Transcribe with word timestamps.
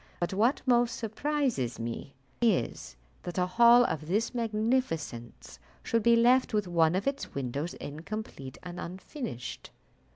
But 0.19 0.33
what 0.33 0.63
most 0.65 0.95
surprises 0.95 1.77
me 1.79 2.15
is, 2.41 2.95
that 3.21 3.37
a 3.37 3.45
hall 3.45 3.85
of 3.85 4.07
this 4.07 4.33
magnificence 4.33 5.59
should 5.83 6.01
be 6.01 6.15
left 6.15 6.55
with 6.55 6.67
one 6.67 6.95
of 6.95 7.05
its 7.05 7.35
windows 7.35 7.75
incomplete 7.75 8.57
and 8.63 8.79
unfinished." 8.79 9.69